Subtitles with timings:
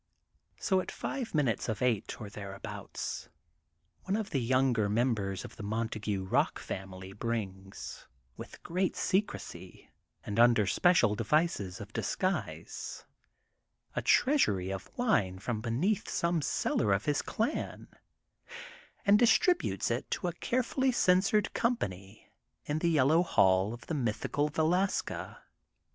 [0.59, 3.29] So at five minutes of eight or thereabouts,
[4.05, 9.91] one of the younger members of the Montague Bock fam ily brings, with great secrecy
[10.23, 13.05] and under spe cial devices of disguise,
[13.95, 17.87] a treasury of wine from beneath some cellar of his clan
[19.05, 22.27] and dis tributes it to a carefully censored company
[22.65, 25.43] in the Yellow Hall of the Mythical Velaska.